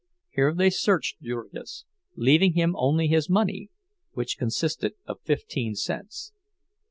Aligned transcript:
Here 0.31 0.51
they 0.51 0.71
searched 0.71 1.21
Jurgis, 1.21 1.85
leaving 2.15 2.53
him 2.55 2.75
only 2.75 3.07
his 3.07 3.29
money, 3.29 3.69
which 4.13 4.39
consisted 4.39 4.93
of 5.05 5.21
fifteen 5.21 5.75
cents. 5.75 6.33